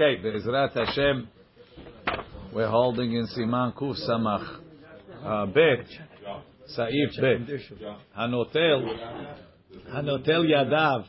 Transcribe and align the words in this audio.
Okay, 0.00 0.22
Be'ezrat 0.22 0.74
Hashem, 0.74 1.26
we're 2.54 2.68
holding 2.68 3.14
in 3.14 3.26
Siman 3.36 3.74
Kuf 3.74 3.96
Samach 4.08 4.60
uh, 5.24 5.46
Bet, 5.46 5.86
Saif 6.78 7.20
Bet, 7.20 7.58
Hanotel, 8.16 8.96
Hanotel 9.92 10.44
Yadav. 10.46 11.04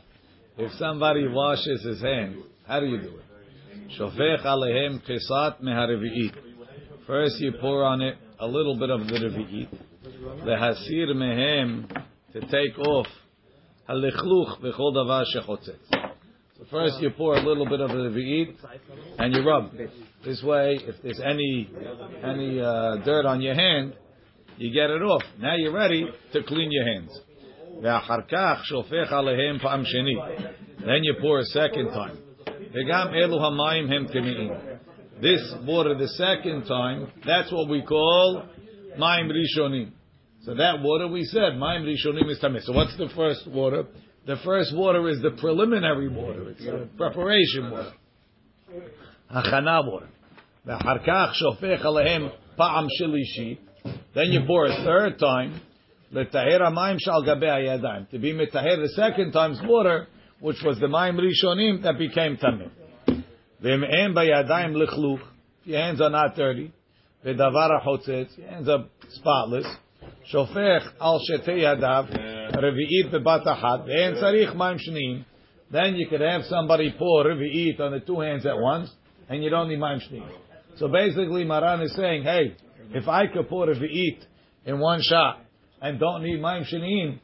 If 0.58 0.72
somebody 0.72 1.28
washes 1.28 1.84
his 1.84 2.02
hand, 2.02 2.42
how 2.66 2.80
do 2.80 2.86
you 2.86 3.00
do 3.00 3.18
it? 3.18 3.96
Shofech 3.96 4.44
alehem 4.44 5.00
kesat 5.08 5.62
meharevi'it. 5.62 6.34
First 7.06 7.38
you 7.38 7.52
pour 7.60 7.84
on 7.84 8.02
it 8.02 8.16
a 8.40 8.46
little 8.48 8.76
bit 8.76 8.90
of 8.90 9.06
the 9.06 9.14
revi'it. 9.14 9.68
Lehasir 10.44 11.14
mehem 11.14 11.86
to 12.32 12.40
take 12.40 12.76
off 12.80 13.06
halichluk 13.88 14.60
v'chol 14.60 14.96
davar 14.96 15.24
shechotzet. 15.32 15.99
So 16.60 16.66
first 16.70 17.00
you 17.00 17.10
pour 17.10 17.36
a 17.36 17.40
little 17.40 17.66
bit 17.66 17.80
of 17.80 17.88
the 17.88 18.10
ve'id 18.10 18.54
and 19.18 19.34
you 19.34 19.48
rub. 19.48 19.72
This 20.24 20.42
way, 20.42 20.78
if 20.82 20.96
there's 21.02 21.18
any 21.20 21.70
any 22.22 22.60
uh, 22.60 22.96
dirt 23.02 23.24
on 23.24 23.40
your 23.40 23.54
hand, 23.54 23.94
you 24.58 24.70
get 24.70 24.90
it 24.90 25.00
off. 25.00 25.22
Now 25.38 25.56
you're 25.56 25.72
ready 25.72 26.06
to 26.34 26.42
clean 26.42 26.70
your 26.70 26.84
hands. 26.84 27.18
Then 30.84 31.02
you 31.02 31.14
pour 31.22 31.38
a 31.38 31.44
second 31.44 31.88
time. 31.88 32.18
This 35.22 35.54
water 35.64 35.94
the 35.94 36.08
second 36.08 36.66
time, 36.66 37.10
that's 37.24 37.50
what 37.50 37.70
we 37.70 37.82
call 37.82 38.42
Maim 38.98 39.30
Rishonim. 39.30 39.92
So 40.42 40.54
that 40.54 40.82
water 40.82 41.08
we 41.08 41.24
said, 41.24 41.56
Maim 41.56 41.84
Rishonim 41.84 42.30
is 42.30 42.38
Tameh. 42.38 42.62
So 42.62 42.72
what's 42.72 42.96
the 42.98 43.08
first 43.16 43.46
water? 43.50 43.84
The 44.25 44.37
first 44.37 44.75
water 44.75 45.07
is 45.09 45.21
the 45.21 45.31
preliminary 45.31 46.09
water. 46.09 46.49
It's 46.49 46.65
the 46.65 46.87
preparation 46.97 47.71
water. 47.71 47.93
הכנה 49.29 49.79
water. 49.81 50.07
ואחר 50.65 50.97
כך 51.05 51.35
שופך 51.35 51.85
עליהם 51.85 52.27
פעם 52.55 52.85
שלישי. 52.89 53.55
Then 54.15 54.31
you 54.31 54.45
pour 54.47 54.65
a 54.65 54.83
third 54.83 55.19
time. 55.19 55.51
לטהר 56.11 56.63
המים 56.65 56.99
שעל 56.99 57.23
גבי 57.25 57.49
הידיים. 57.49 58.05
To 58.11 58.19
be 58.19 58.33
metaher 58.33 58.77
the 58.77 58.89
second 58.95 59.31
time's 59.31 59.61
water, 59.61 60.07
which 60.39 60.63
was 60.63 60.79
the 60.79 60.87
מים 60.87 61.19
ראשונים 61.19 61.81
that 61.81 61.97
became 61.97 62.37
tameh. 62.37 62.69
ואם 63.61 63.83
אין 63.83 64.13
בידיים 64.13 64.75
לכלוך, 64.75 65.19
your 65.67 65.71
hands 65.71 66.01
are 66.01 66.09
not 66.09 66.35
dirty, 66.35 66.69
ודבר 67.23 67.69
החוצץ, 67.81 68.37
your 68.37 68.51
hands 68.51 68.67
are 68.67 68.83
spotless, 69.15 69.67
שופך 70.23 70.91
על 70.99 71.17
שתי 71.19 71.51
ידיו, 71.51 72.05
revi'it 72.52 73.10
bebat 73.10 73.44
achat, 73.44 73.86
ve'en 73.86 74.14
tzarich 74.22 74.54
ma'im 74.54 74.78
shneim, 74.78 75.24
then 75.70 75.94
you 75.96 76.06
could 76.08 76.20
have 76.20 76.42
somebody 76.44 76.94
pour 76.98 77.24
revi'it 77.24 77.80
on 77.80 77.92
the 77.92 78.00
two 78.00 78.20
hands 78.20 78.46
at 78.46 78.58
once, 78.58 78.90
and 79.28 79.42
you 79.42 79.50
don't 79.50 79.68
need 79.68 79.78
ma'im 79.78 80.00
shneim. 80.00 80.28
So 80.76 80.88
basically, 80.88 81.44
Maran 81.44 81.82
is 81.82 81.94
saying, 81.94 82.22
hey, 82.24 82.56
if 82.92 83.08
I 83.08 83.26
could 83.26 83.48
pour 83.48 83.66
revi'it 83.66 84.18
in 84.66 84.78
one 84.78 85.00
shot, 85.02 85.44
and 85.80 85.98
don't 85.98 86.22
need 86.22 86.40
ma'im 86.40 86.64
shneim, 86.72 87.20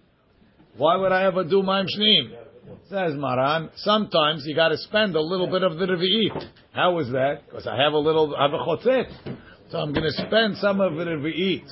why 0.76 0.96
would 0.96 1.12
I 1.12 1.24
ever 1.24 1.44
do 1.44 1.62
ma'im 1.62 1.86
shneim? 1.86 2.30
Says 2.88 3.14
Maran, 3.14 3.70
sometimes 3.76 4.44
you 4.46 4.54
got 4.54 4.68
to 4.68 4.78
spend 4.78 5.14
a 5.14 5.20
little 5.20 5.48
bit 5.48 5.62
of 5.62 5.78
the 5.78 5.86
revi'it. 5.86 6.48
How 6.72 6.98
is 6.98 7.10
that? 7.12 7.42
Because 7.46 7.66
I 7.66 7.76
have 7.76 7.92
a 7.92 7.98
little, 7.98 8.34
I 8.36 8.42
have 8.42 8.52
a 8.52 8.58
chotzet. 8.58 9.36
So 9.70 9.78
I'm 9.78 9.92
going 9.92 10.04
to 10.04 10.12
spend 10.12 10.56
some 10.58 10.80
of 10.80 10.94
the 10.94 11.04
revi'it 11.04 11.64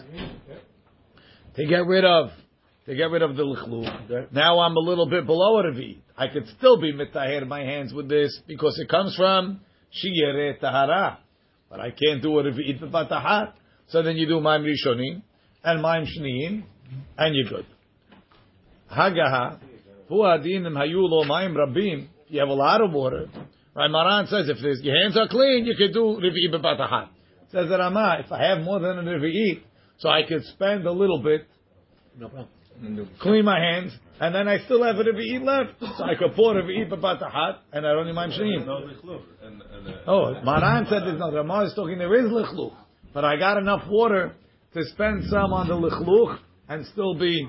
to 1.57 1.67
get 1.67 1.87
rid 1.87 2.05
of 2.05 2.31
to 2.87 2.95
get 2.95 3.11
rid 3.11 3.23
of 3.23 3.37
the 3.37 3.43
lichluk. 3.43 4.33
Now 4.33 4.61
I'm 4.61 4.77
a 4.77 4.81
little 4.81 5.09
bit 5.09 5.27
below 5.27 5.59
a 5.61 5.65
revi'it. 5.65 5.99
I 6.17 6.29
could 6.29 6.47
still 6.59 6.81
be 6.81 6.93
mitaher 6.93 7.47
my 7.47 7.61
hands 7.61 7.93
with 7.95 8.09
this 8.09 8.39
because 8.47 8.79
it 8.79 8.89
comes 8.89 9.17
from 9.17 9.61
shiyere 9.93 10.59
tahara. 10.61 11.19
But 11.71 11.81
I 11.81 11.91
can't 11.91 12.23
do 12.23 12.39
a 12.39 12.45
revi'it 12.45 12.81
b'patahat. 12.81 13.53
So 13.89 14.03
then 14.03 14.17
you 14.17 14.27
do 14.27 14.41
ma'im 14.41 14.65
rishonim 14.65 15.23
and 15.63 15.83
ma'im 15.83 16.05
shniyim 16.05 16.65
and 17.17 17.35
you're 17.35 17.49
good. 17.49 17.67
Hagaha, 18.92 19.58
hu 20.08 20.17
adinim 20.17 20.75
hayu 20.75 21.08
lo 21.08 21.25
ma'im 21.25 21.55
rabim. 21.55 22.08
You 22.29 22.41
have 22.41 22.48
a 22.48 22.55
lot 22.55 22.83
of 22.83 22.92
water. 22.92 23.29
Right, 23.75 23.91
Maran 23.91 24.27
says 24.27 24.48
if 24.48 24.58
your 24.85 25.03
hands 25.03 25.17
are 25.17 25.29
clean, 25.29 25.64
you 25.64 25.75
can 25.77 25.92
do 25.92 26.20
revi'it 26.20 26.55
b'patahat. 26.55 27.08
Says 27.51 27.69
the 27.69 27.79
Rama, 27.79 28.19
if 28.25 28.31
I 28.31 28.48
have 28.48 28.63
more 28.63 28.79
than 28.79 28.98
a 28.98 29.03
revi'it, 29.03 29.63
so 29.98 30.11
I 30.11 30.23
could 30.29 30.45
spend 30.45 30.87
a 30.87 30.92
little 30.92 31.23
bit, 31.23 31.47
No 32.19 32.29
problem 32.29 32.48
clean 33.20 33.45
my 33.45 33.60
hands, 33.60 33.92
and 34.20 34.33
then 34.33 34.48
I 34.48 34.60
still 34.66 34.83
have 34.83 34.95
a 34.95 35.04
revi'it 35.04 35.44
left. 35.44 35.80
So 35.98 36.04
I 36.04 36.16
could 36.16 36.36
pour 36.36 36.54
revi'it 36.54 36.89
b'patahat, 36.89 37.58
and 37.73 37.86
I 37.86 37.94
don't 37.94 38.05
need 38.05 38.16
my 38.16 38.27
shneim. 38.27 38.66
No 38.66 38.82
lichluk. 38.82 39.23
And, 39.44 39.61
and, 39.61 39.88
uh, 39.88 39.98
Oh, 40.08 40.42
Maran 40.44 40.86
said 40.89 41.04
there's 41.04 41.20
no. 41.20 41.32
Rama 41.32 41.66
is 41.66 41.73
talking 41.73 41.98
there 41.98 42.14
is 42.16 42.32
lichluch, 42.32 42.76
but 43.14 43.26
I 43.26 43.38
got 43.38 43.58
enough 43.58 43.88
water 43.88 44.36
to 44.73 44.86
spend 44.86 45.26
some 45.26 45.54
on 45.54 45.67
the 45.67 45.76
lichluch 45.76 46.39
and 46.67 46.86
still 46.88 47.16
be, 47.16 47.48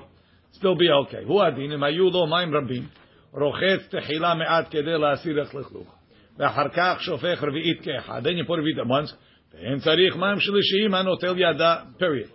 still 0.53 0.75
be 0.75 0.89
okay. 0.89 1.23
Hu 1.25 1.33
adinim 1.33 1.79
hayu 1.79 2.11
lo 2.11 2.25
מים 2.27 2.53
רבים, 2.55 2.87
רוחץ 3.33 3.87
תחילה 3.89 4.33
מעט 4.35 4.67
כדי 4.71 4.97
להסיר 4.97 5.41
את 5.41 5.53
לכלוך. 5.53 5.95
ואחר 6.37 6.69
כך 6.73 6.97
שופך 7.01 7.43
רביעית 7.43 7.81
כאחד. 7.81 8.27
Then 8.27 8.37
you 8.37 8.45
pour 8.47 8.57
רביעית 8.57 8.77
at 8.77 8.87
once. 8.87 9.13
ואין 9.53 9.79
צריך 9.79 10.15
מים 10.15 10.39
שלישיים 10.39 10.93
הנוטל 10.93 11.33
ידה, 11.37 11.75
period. 11.99 12.34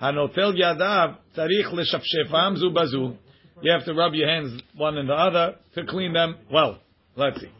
Hanotel 0.00 0.54
yadav 0.54 1.16
tarich 1.36 1.72
l'shafshefam 1.72 2.56
zu 2.56 2.70
bazu. 2.70 3.16
You 3.62 3.72
have 3.72 3.84
to 3.84 3.94
rub 3.94 4.14
your 4.14 4.28
hands 4.28 4.62
one 4.76 4.96
and 4.96 5.08
the 5.08 5.14
other 5.14 5.56
to 5.74 5.84
clean 5.84 6.12
them 6.12 6.36
well. 6.52 6.78
Let's 7.16 7.40
see. 7.40 7.50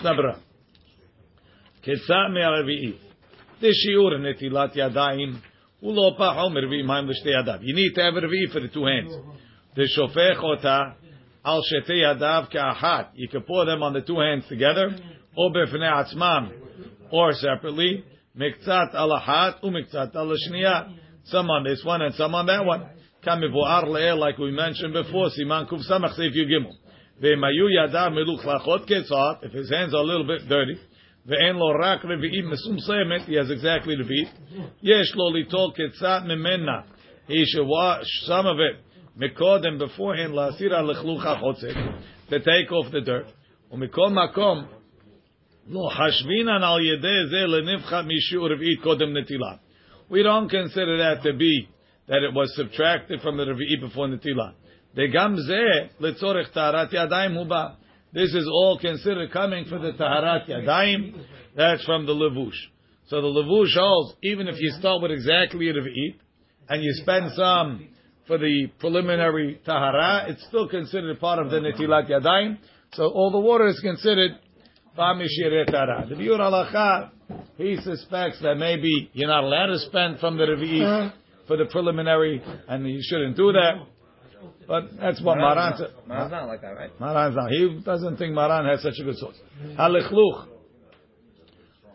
Snabra. 0.00 0.38
Ketsa 1.86 2.32
me'arvi'i. 2.32 2.96
This 3.60 3.86
shiur 3.86 4.12
netilat 4.12 4.74
yadayim 4.74 5.38
ulo 5.82 6.18
pachom 6.18 6.54
rvi'im 6.54 6.86
haim 6.86 7.06
l'shtei 7.06 7.34
yadav. 7.34 7.58
You 7.62 7.74
need 7.74 7.92
to 7.94 8.02
have 8.02 8.14
rvi'i 8.14 8.50
for 8.50 8.60
the 8.60 8.68
two 8.68 8.86
hands. 8.86 9.14
The 9.74 9.82
shofech 9.82 10.42
otah 10.42 10.94
al 11.44 11.62
shete 11.70 11.90
yadav 11.90 12.50
ka'achat. 12.50 13.08
You 13.14 13.28
can 13.28 13.42
pour 13.42 13.66
them 13.66 13.82
on 13.82 13.92
the 13.92 14.00
two 14.00 14.18
hands 14.18 14.44
together 14.48 14.96
or 15.36 15.50
b'fnei 15.50 16.14
atzmam 16.14 16.52
or 17.12 17.34
separately. 17.34 18.02
Miktzat 18.34 18.94
al 18.94 19.10
achat 19.10 19.62
u 19.62 19.68
miktzat 19.70 20.16
al 20.16 20.34
shniyah. 20.48 21.02
Some 21.25 21.49
on 21.49 21.63
this 21.63 21.85
one 21.85 22.01
and 22.01 22.13
some 22.15 22.35
on 22.35 22.45
that 22.47 22.65
one. 22.65 22.81
כמבואר 23.21 23.83
לעיל, 23.83 24.15
like 24.15 24.37
we 24.37 24.51
mentioned 24.51 24.93
before, 24.93 25.29
סימן 25.29 25.63
קס"ח 25.69 26.15
סעיף 26.15 26.35
י"ג. 26.35 26.53
ואם 27.21 27.43
היו 27.43 27.69
ידיו 27.69 28.11
מלוכלכות 28.11 28.85
כצעת, 28.85 29.43
if 29.43 29.53
his 29.53 29.69
hands 29.69 29.93
are 29.93 30.01
a 30.01 30.03
little 30.03 30.27
bit 30.27 30.49
dirty, 30.49 30.91
ואין 31.25 31.55
לו 31.55 31.67
רק 31.83 32.05
רביעית 32.05 32.45
מסומסמת, 32.45 33.21
he 33.27 33.31
has 33.31 33.51
exactly 33.51 34.03
רביעית, 34.03 34.29
יש 34.83 35.15
לו 35.15 35.33
ליטול 35.33 35.71
קצת 35.73 36.21
ממנה. 36.25 36.81
He 37.27 37.45
should 37.45 37.67
wash 37.67 38.27
some 38.27 38.45
of 38.45 38.57
it 38.59 38.91
מקודם, 39.17 39.77
beforehand, 39.77 40.35
להסיר 40.35 40.75
הלכלוך 40.75 41.25
החוצת, 41.25 41.73
to 42.29 42.33
take 42.33 42.71
off 42.71 42.91
the 42.91 43.07
dirt. 43.07 43.31
ומכל 43.71 44.09
מקום, 44.09 44.63
לא 45.67 45.89
חשבינן 45.89 46.63
על 46.63 46.81
ידי 46.85 47.27
זה 47.29 47.47
לנבחת 47.47 48.05
משיעור 48.07 48.49
רביעית 48.53 48.81
קודם 48.81 49.17
נטילה. 49.17 49.51
we 50.08 50.22
don't 50.22 50.48
consider 50.48 50.98
that 50.98 51.22
to 51.24 51.32
be 51.34 51.68
that 52.08 52.22
it 52.22 52.32
was 52.32 52.54
subtracted 52.56 53.20
from 53.20 53.36
the 53.36 53.44
Ravi'i 53.44 53.80
before 53.80 54.06
Netilah. 54.08 54.54
Taharat 56.54 56.92
huba. 56.92 57.76
This 58.12 58.32
is 58.32 58.48
all 58.50 58.78
considered 58.80 59.30
coming 59.32 59.66
for 59.66 59.78
the 59.78 59.92
taharat 59.92 60.48
yadayim. 60.48 61.22
That's 61.54 61.84
from 61.84 62.06
the 62.06 62.14
levush. 62.14 62.56
So 63.08 63.20
the 63.20 63.26
levush 63.26 63.76
holds, 63.76 64.14
even 64.22 64.48
if 64.48 64.58
you 64.58 64.70
start 64.78 65.02
with 65.02 65.10
exactly 65.10 65.68
a 65.68 65.74
and 66.68 66.82
you 66.82 66.92
spend 66.94 67.32
some 67.32 67.88
for 68.26 68.38
the 68.38 68.68
preliminary 68.78 69.60
tahara, 69.64 70.26
it's 70.28 70.44
still 70.46 70.68
considered 70.68 71.20
part 71.20 71.40
of 71.44 71.50
the 71.50 71.58
netilat 71.58 72.08
yadayim. 72.08 72.58
So 72.94 73.08
all 73.08 73.30
the 73.30 73.38
water 73.38 73.66
is 73.66 73.78
considered 73.80 74.38
ba'mishire. 74.96 75.66
The 76.08 76.14
biur 76.14 76.40
he 77.57 77.77
suspects 77.77 78.39
that 78.41 78.55
maybe 78.55 79.09
you're 79.13 79.29
not 79.29 79.43
allowed 79.43 79.67
to 79.67 79.79
spend 79.79 80.19
from 80.19 80.37
the 80.37 80.43
revi'it 80.43 81.13
for 81.47 81.57
the 81.57 81.65
preliminary, 81.65 82.41
and 82.67 82.87
you 82.87 82.99
shouldn't 83.01 83.35
do 83.35 83.51
that. 83.51 83.73
But 84.67 84.83
that's 84.99 85.21
what 85.21 85.37
Maran 85.37 85.77
said. 85.77 85.93
Maran's 86.07 86.31
not 86.31 86.47
like 86.47 86.61
that, 86.61 86.75
right? 86.75 86.99
Maran's 86.99 87.35
not. 87.35 87.51
He 87.51 87.81
doesn't 87.83 88.17
think 88.17 88.33
Maran 88.33 88.65
has 88.65 88.81
such 88.81 88.99
a 88.99 89.03
good 89.03 89.17
source. 89.17 89.35
Halichluch. 89.77 90.47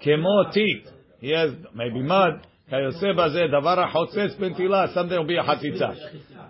Kemo 0.04 0.52
tit. 0.52 0.92
He 1.20 1.30
has 1.30 1.52
maybe 1.74 2.02
mud. 2.02 2.46
כיוצא 2.68 3.12
בזה, 3.12 3.46
דבר 3.52 3.80
החוצץ 3.80 4.34
בנטילה, 4.40 4.86
something 4.94 5.18
will 5.18 5.26
be 5.26 5.38
a 5.38 5.42
חציצה. 5.42 5.88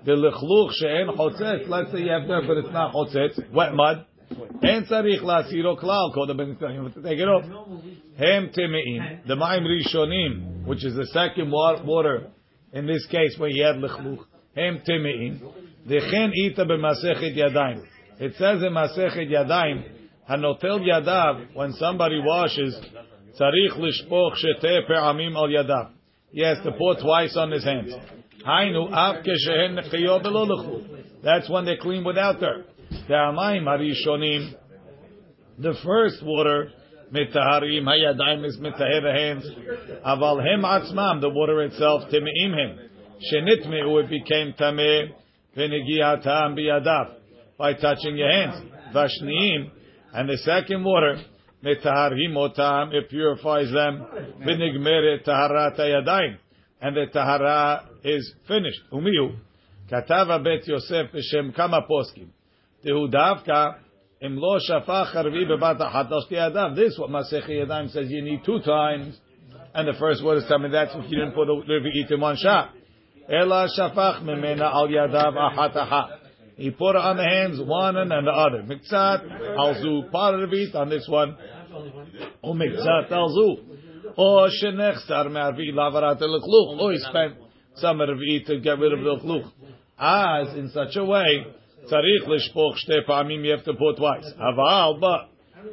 ולכלוך 0.04 0.72
שאין 0.72 1.12
חוצץ, 1.16 1.68
let's 1.68 1.92
say 1.92 2.00
you 2.00 2.10
have 2.10 2.26
dirt 2.26 2.46
but 2.46 2.56
it's 2.56 2.72
not 2.72 2.92
חוצץ, 2.92 3.38
wet 3.52 3.74
mud, 3.74 3.98
אין 4.62 4.84
צריך 4.84 5.24
להסירו 5.24 5.76
כלל, 5.76 6.10
קודם 6.14 6.36
בנטילה, 6.36 6.70
you 6.70 6.74
have 6.74 6.94
to 6.94 7.06
take 7.06 7.20
it 7.20 7.28
off. 7.28 7.46
הם 8.18 8.46
טמאים, 8.46 9.02
the 9.26 9.34
מים 9.34 9.62
ראשונים, 9.66 10.40
which 10.66 10.84
is 10.84 10.96
the 10.96 11.06
second 11.14 11.50
wa- 11.50 11.82
water, 11.84 12.26
in 12.72 12.86
this 12.86 13.06
case 13.06 13.38
where 13.38 13.48
you 13.48 13.62
had 13.62 13.76
לכלוך, 13.82 14.26
הם 14.56 14.78
טמאים, 14.84 15.38
וכן 15.86 16.30
איתה 16.32 16.64
במסכת 16.64 17.32
ידיים. 17.36 17.78
It 18.18 18.34
says 18.38 18.62
in 18.62 18.72
מסכת 18.72 19.26
ידיים, 19.30 19.82
Hanotel 20.28 20.80
yadav, 20.80 21.54
when 21.54 21.72
somebody 21.72 22.18
washes, 22.18 22.74
tzarich 23.38 23.78
lishpoch 23.78 24.34
shete 24.34 24.88
pe'amim 24.88 25.36
al 25.36 25.48
yadav. 25.48 25.90
He 26.32 26.42
has 26.42 26.58
to 26.64 26.72
pour 26.72 26.96
twice 26.96 27.36
on 27.36 27.52
his 27.52 27.62
hands. 27.64 27.94
Hainu 28.44 28.92
av 28.92 29.16
keshehen 29.24 29.78
nechiyot 29.78 30.24
belo 30.24 30.46
lechlu. 30.48 30.82
That's 31.22 31.48
when 31.48 31.64
they 31.64 31.76
clean 31.76 32.02
without 32.02 32.40
dirt. 32.40 32.66
Te'amayim 33.07 33.63
harishonim. 33.63 34.53
The 35.57 35.73
first 35.83 36.23
water, 36.23 36.71
mitaharim 37.13 37.83
hayadayim 37.83 38.45
is 38.45 38.57
mitaher 38.57 39.01
the 39.01 39.13
hands. 39.15 39.45
Aval 40.05 40.43
hem 40.43 40.63
atzmam, 40.63 41.21
the 41.21 41.29
water 41.29 41.61
itself, 41.63 42.03
timeim 42.11 42.53
him. 42.53 42.79
Shenitmeu, 43.31 44.03
it 44.03 44.09
became 44.09 44.53
tameh, 44.59 45.09
v'negiatam 45.55 46.57
biyadav. 46.57 47.15
By 47.57 47.73
touching 47.73 48.17
your 48.17 48.31
hands. 48.31 48.65
Vashniim, 48.93 49.69
and 50.13 50.29
the 50.29 50.37
second 50.37 50.83
water, 50.83 51.21
metaharim 51.63 52.33
otam, 52.33 52.93
it 52.93 53.09
purifies 53.09 53.71
them. 53.71 54.05
V'nigmeret 54.41 55.23
taharat 55.25 55.79
hayadayim. 55.79 56.37
And 56.81 56.97
the 56.97 57.05
tahara 57.13 57.87
is 58.03 58.33
finished. 58.47 58.81
Umiu. 58.91 59.37
Katava 59.89 60.43
bet 60.43 60.67
Yosef 60.67 61.11
b'shem 61.13 61.55
kama 61.55 61.85
poskim. 61.89 62.29
Tehu 62.85 63.11
davka, 63.11 63.75
im 64.21 64.37
shafach 64.39 65.13
harvi 65.15 65.45
bebat 65.45 65.79
yadav. 66.31 66.75
This 66.75 66.97
what 66.97 67.09
Masech 67.09 67.47
Yadayim 67.47 67.91
says 67.91 68.09
you 68.09 68.23
need 68.23 68.43
two 68.45 68.59
times. 68.59 69.19
And 69.73 69.87
the 69.87 69.97
first 69.99 70.23
word 70.23 70.37
is 70.37 70.49
me 70.49 70.69
that's 70.71 70.91
if 70.95 71.09
you 71.09 71.17
didn't 71.17 71.33
put 71.33 71.45
the 71.45 71.53
revi'it 71.53 72.11
in 72.11 72.19
one 72.19 72.37
shot. 72.37 72.71
Ela 73.29 73.67
shafach 73.77 74.23
memena 74.23 74.63
al 74.63 74.87
yadav. 74.87 76.17
He 76.55 76.71
put 76.71 76.91
it 76.91 76.97
on 76.97 77.17
the 77.17 77.23
hands, 77.23 77.59
one 77.61 77.97
and 77.97 78.11
then 78.11 78.25
the 78.25 78.31
other. 78.31 78.63
Alzu, 78.63 80.11
part 80.11 80.35
of 80.35 80.51
it 80.51 80.75
on 80.75 80.89
this 80.89 81.05
one. 81.07 81.37
Oh, 82.43 82.53
Mikzat 82.53 83.11
alzu. 83.11 83.77
Oh, 84.17 84.49
Shenechsar 84.61 85.31
me'arvi 85.31 85.71
lavarat 85.71 86.21
Or 86.21 86.77
oh, 86.81 86.89
he 86.89 86.97
spent 86.97 87.35
some 87.75 87.97
revi'it 87.99 88.45
to 88.47 88.59
get 88.59 88.77
rid 88.79 88.93
of 88.93 88.99
the 88.99 89.25
chluch. 89.25 89.51
Ah, 89.97 90.41
As 90.41 90.57
in 90.57 90.69
such 90.69 90.95
a 90.95 91.05
way, 91.05 91.45
tzarich 91.86 92.26
lishpoch 92.26 92.74
shte 92.76 93.06
pa'amim, 93.08 93.44
you 93.44 93.52
have 93.52 93.64
to 93.64 93.74
put 93.74 93.96
twice. 93.96 94.32
Aval, 94.40 95.00
but 95.00 95.30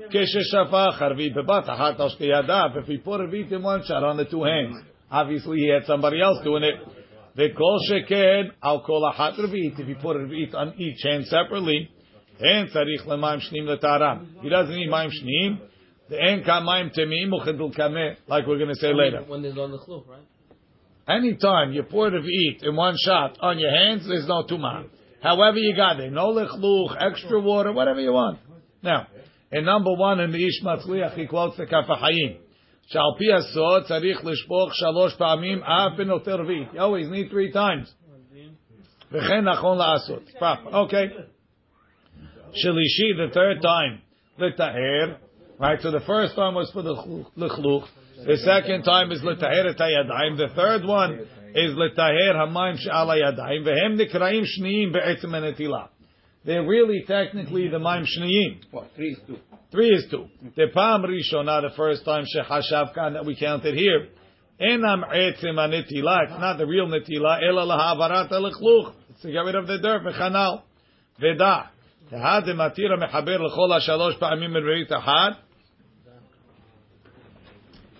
כששפך 0.10 1.02
ערבית 1.02 1.34
בבת 1.34 1.70
אחת 1.70 2.00
על 2.00 2.10
שתי 2.10 2.26
ידיו, 2.26 2.70
if 2.76 2.88
he 2.88 2.98
put 3.06 3.20
ערבית 3.20 3.52
in 3.52 3.64
one 3.64 3.84
shot 3.84 4.04
on 4.04 4.18
the 4.18 4.26
two 4.26 4.44
hands, 4.44 4.76
obviously 5.12 5.60
he 5.60 5.68
had 5.68 5.86
somebody 5.86 6.22
else 6.22 6.44
doing 6.44 6.64
it. 6.64 6.76
וכל 7.36 7.78
שכן 7.90 8.48
על 8.62 8.78
כל 8.80 9.10
אחת 9.10 9.40
רביעית, 9.40 9.74
if 9.80 9.88
he 9.88 10.04
put 10.04 10.16
רביעית 10.16 10.56
on 10.56 10.74
each 10.80 11.04
hand 11.04 11.26
separately, 11.28 11.88
אין 12.40 12.68
צריך 12.68 13.08
למים 13.08 13.40
שניים 13.40 13.66
לטהרם. 13.68 14.18
He 14.42 14.50
doesn't 14.50 14.76
need 14.76 14.90
מים 14.90 15.12
שניים, 15.12 15.58
ואין 16.10 16.44
כאן 16.44 16.64
מים 16.66 16.90
טמאים 16.90 17.34
וכדל 17.34 17.74
קמא, 17.74 18.10
like 18.30 18.48
we're 18.48 18.58
going 18.58 18.74
to 18.74 18.76
say 18.76 18.94
later. 18.94 19.24
When 19.28 19.42
there's 19.42 19.58
on 19.58 19.72
the 19.72 19.78
chluch, 19.78 20.08
right? 20.08 20.28
Anytime 21.08 21.74
you 21.74 21.84
pour 21.84 22.10
revi'it 22.10 22.64
in 22.64 22.76
one 22.76 22.96
shot 23.06 23.38
on 23.42 23.60
your 23.60 23.72
hands, 23.72 24.08
there's 24.08 24.28
no 24.28 24.44
tumah. 24.44 24.86
However 25.23 25.59
you 25.59 25.75
got 25.75 25.99
it. 26.01 26.13
no 26.13 26.29
lichluch, 26.29 26.97
extra 27.01 27.41
water, 27.41 27.73
whatever 27.73 28.01
you 28.01 28.13
want. 28.13 28.39
Now, 28.83 29.07
in 29.51 29.65
number 29.65 29.95
one 29.95 30.21
in 30.21 30.31
the 30.31 30.39
Ish 30.39 30.61
he 31.17 31.27
quotes 31.27 31.57
the 31.57 31.67
Kafahayim. 31.67 32.39
Shal 32.91 33.17
pi 33.19 33.25
aso 33.25 33.89
tzarich 33.89 34.23
lishpoch 34.23 34.71
shalosh 34.81 35.19
pa'amim 35.19 35.61
af 35.63 35.99
benoter 35.99 36.47
vi. 36.47 36.69
You 36.73 36.81
always 36.81 37.09
need 37.09 37.31
three 37.31 37.53
times. 37.53 37.93
V'chen 39.13 39.45
nachon 39.45 39.79
la'asot. 39.79 40.23
Proper. 40.39 40.69
Okay. 40.69 41.07
Shalishi, 42.65 43.17
the 43.17 43.29
third 43.33 43.61
time. 43.61 44.01
L'ta'er. 44.39 45.19
Right, 45.59 45.81
so 45.83 45.91
the 45.91 46.01
first 46.01 46.37
time 46.37 46.55
was 46.55 46.71
for 46.71 46.83
the 46.83 46.95
chluch. 46.95 47.87
The 48.25 48.37
second 48.39 48.85
time 48.85 49.13
is 49.13 49.23
l'ta'er 49.23 49.75
etayadayim. 49.75 50.37
The 50.37 50.49
third 50.55 50.85
one 50.85 51.27
is 51.54 51.78
לטהר 51.78 52.42
המים 52.42 52.78
שעל 52.78 53.12
הידיים. 53.12 53.62
והם 53.66 53.96
נקראים 53.96 54.46
שניים 54.46 54.92
בעצם 54.92 55.36
הנטילה. 55.36 55.86
They're 56.46 56.68
really 56.68 57.04
technically 57.08 57.70
the 57.70 57.80
מים 57.80 58.06
שניים. 58.06 58.60
What? 58.72 58.84
Three 58.96 59.12
is 59.12 59.20
two. 59.28 59.38
Three 59.72 59.90
is 59.90 60.06
two. 60.12 60.28
The 60.56 60.68
Pam 60.74 61.04
Rishonah, 61.04 61.62
the 61.62 61.74
first 61.76 62.04
time 62.06 62.26
Shechashav 62.26 62.94
Khan 62.94 63.14
that 63.14 63.26
we 63.26 63.36
counted 63.36 63.76
here. 63.76 64.08
Enam 64.62 65.04
etzim 65.10 65.56
anitila. 65.56 66.24
It's 66.24 66.40
not 66.40 66.58
the 66.58 66.68
real 66.68 66.88
netila. 66.88 67.42
Ela 67.42 67.66
lahavarat 67.66 68.32
alechluch. 68.32 68.94
It's 69.10 69.22
to 69.22 69.32
get 69.32 69.40
rid 69.40 69.56
of 69.56 69.68
the 69.68 69.80
dirt. 69.80 70.04
V'chanal. 70.04 70.62
V'da. 71.22 71.70
Tehad 72.12 72.46
matira 72.48 73.02
mechaber 73.02 73.40
l'chol 73.40 73.80
hashalosh 73.80 74.20
pa'amim 74.20 74.52
revi'it 74.52 74.92
ahad. 74.92 75.38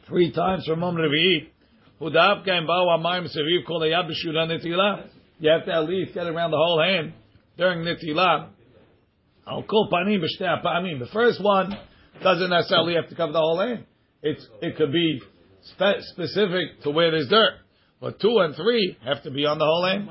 Three 0.08 0.32
times 0.32 0.66
from 0.66 0.80
Mom 0.80 0.96
Revi'it. 0.96 1.48
and 2.01 2.15
Seviv 2.15 3.67
Kol. 3.67 3.87
You 5.41 5.51
have 5.51 5.65
to 5.65 5.73
at 5.73 5.89
least 5.89 6.15
get 6.15 6.27
around 6.27 6.51
the 6.51 6.57
whole 6.57 6.81
hand 6.81 7.13
during 7.57 7.81
Netila. 7.81 8.49
I'll 9.47 9.63
call 9.63 9.89
panim 9.91 10.21
b'shtei 10.21 10.63
panim. 10.63 11.01
The 11.01 11.07
first 11.13 11.43
one 11.43 11.77
doesn't 12.23 12.51
necessarily 12.51 12.95
have 12.95 13.09
to 13.09 13.15
cover 13.15 13.33
the 13.33 13.41
whole 13.41 13.59
hand. 13.59 13.85
It's 14.23 14.47
it 14.61 14.77
could 14.77 14.93
be 14.93 15.21
spe- 15.63 16.03
specific 16.13 16.83
to 16.83 16.91
where 16.91 17.11
there's 17.11 17.29
dirt, 17.29 17.55
but 18.01 18.21
two 18.21 18.39
and 18.39 18.55
three 18.55 18.97
have 19.05 19.23
to 19.23 19.31
be 19.31 19.47
on 19.47 19.59
the 19.59 19.65
whole 19.65 19.85
hand. 19.87 20.09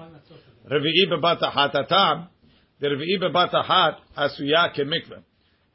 Revi'i 0.69 1.07
bebatahat 1.11 1.75
atam. 1.75 2.29
The 2.79 2.87
revi'i 2.87 3.21
bebatahat 3.21 3.95
asuya 4.17 4.73
kemikveh. 4.75 5.23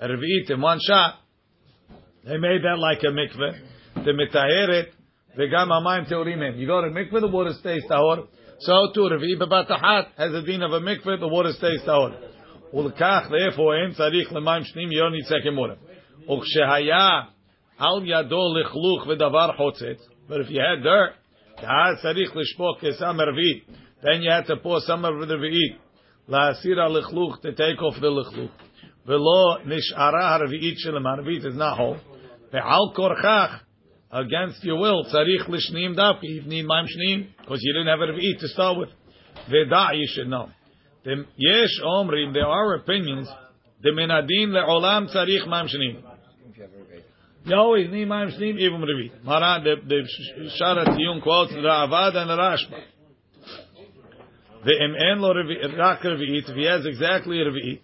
A 0.01 0.09
revi'it 0.09 0.51
in 0.51 0.61
one 0.61 0.81
shot. 0.87 1.15
They 2.25 2.37
made 2.37 2.63
that 2.65 2.79
like 2.79 3.03
a 3.03 3.07
mikveh. 3.07 4.05
The 4.05 4.13
mitaheret 4.13 4.89
v'gam 5.38 5.70
amayim 5.72 6.10
teorim. 6.12 6.58
You 6.58 6.68
go 6.68 6.82
to 6.82 6.90
mikveh, 6.90 7.22
the 7.22 7.28
water 7.28 7.54
stays 7.60 7.84
tahor. 7.90 8.28
So 8.60 8.92
too, 8.94 9.02
revi'i 9.02 9.38
bebatahat 9.40 10.08
has 10.18 10.34
a 10.34 10.42
din 10.42 10.64
of 10.64 10.72
a 10.72 10.80
mikveh, 10.80 11.20
the 11.20 11.28
water 11.28 11.54
stays 11.54 11.82
tahor. 11.86 12.14
ולכך, 12.74 13.30
therefore, 13.30 13.74
אין 13.74 13.92
צריך 13.92 14.34
למים 14.34 14.64
שניים 14.64 14.92
יוני 14.92 15.20
second 15.22 15.58
water. 15.58 15.78
וכשהיה 16.32 17.22
על 17.78 18.02
ידו 18.04 18.42
לכלוך 18.60 19.08
ודבר 19.08 19.50
חוצץ, 19.58 20.10
but 20.30 20.42
if 20.42 20.50
you 20.50 20.60
had 20.60 20.84
dirt, 20.84 21.14
היה 21.58 21.96
צריך 22.02 22.36
לשפוך 22.36 22.80
כסם 22.82 23.18
רביעית, 23.22 23.68
then 24.02 24.22
you 24.22 24.30
had 24.30 24.48
to 24.48 24.56
pour 24.64 24.80
some 24.80 25.06
of 25.06 25.28
the 25.28 25.34
רביעית, 25.34 25.78
להסיר 26.30 26.82
הלכלוך, 26.82 27.38
to 27.38 27.52
take 27.52 27.80
off 27.82 28.00
the 28.00 28.08
לכלוך. 28.08 28.52
ולא 29.06 29.58
נשארה 29.66 30.36
הרביעית 30.36 30.78
שלהם, 30.78 31.08
הרביעית 31.08 31.44
is 31.44 31.58
not 31.58 31.78
whole. 31.78 32.16
ועל 32.54 32.96
כורכך, 32.96 33.64
against 34.13 34.63
your 34.63 34.79
will. 34.79 35.05
Tzarich 35.05 35.49
lishnim 35.49 35.97
dafki. 35.97 36.25
You 36.25 36.43
need 36.43 36.67
maim 36.67 37.35
because 37.41 37.61
you 37.63 37.73
didn't 37.73 37.89
have 37.89 38.01
enough 38.01 38.17
to 38.17 38.23
eat 38.23 38.39
to 38.41 38.49
start 38.49 38.79
with. 38.79 38.91
Veda, 39.51 39.89
you 39.95 40.07
should 40.13 40.29
know. 40.29 40.51
Yesh 41.05 41.81
omrim. 41.85 42.33
There 42.35 42.47
are 42.47 42.75
opinions. 42.75 43.29
The 43.83 43.91
menadin 43.91 44.49
le'olam 44.49 45.15
tzarich 45.15 45.49
maim 45.49 45.67
shneim. 45.67 46.03
You 47.45 47.57
always 47.57 47.91
need 47.91 48.07
maim 48.07 48.29
shneim 48.29 48.59
even 48.59 48.83
revi. 48.83 49.25
Maran 49.25 49.65
the 49.65 49.77
the 49.87 50.09
Shara 50.61 50.87
Tiyun 50.87 51.23
quotes 51.23 51.53
the 51.53 51.59
and 51.59 52.31
the 52.31 52.37
Rashba. 52.37 52.81
The 54.65 54.71
im'en 54.71 55.21
lo 55.21 55.33
rak 55.77 56.03
revi'it. 56.03 56.51
If 56.51 56.57
he 56.57 56.65
has 56.67 56.87
exactly 56.87 57.39
revi'it, 57.39 57.81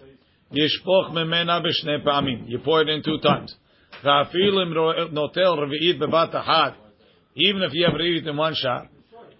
yishpoch 0.52 1.10
memena. 1.10 2.48
You 2.48 2.58
pour 2.60 2.82
it 2.82 2.88
in 2.88 3.02
two 3.02 3.18
times. 3.18 3.54
Even 7.34 7.62
if 7.62 7.72
you 7.72 7.84
have 7.84 7.94
revit 7.94 8.28
in 8.28 8.36
one 8.36 8.54
shot. 8.54 8.86